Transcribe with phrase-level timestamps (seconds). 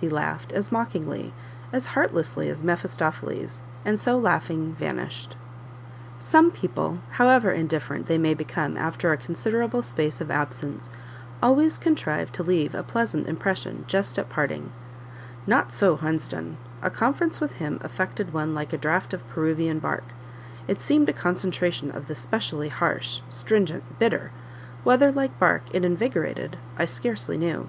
[0.00, 1.32] he laughed, as mockingly,
[1.72, 5.36] as heartlessly as Mephistopheles, and so laughing, vanished.
[6.18, 10.90] Some people, however indifferent they may become after a considerable space of absence,
[11.40, 14.72] always contrive to leave a pleasant impression just at parting;
[15.46, 20.06] not so Hunsden, a conference with him affected one like a draught of Peruvian bark;
[20.66, 24.32] it seemed a concentration of the specially harsh, stringent, bitter;
[24.82, 27.68] whether, like bark, it invigorated, I scarcely knew.